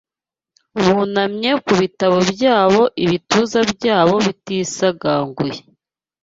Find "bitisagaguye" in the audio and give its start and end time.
4.25-5.59